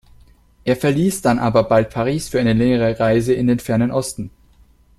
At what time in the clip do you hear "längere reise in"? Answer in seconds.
2.53-3.45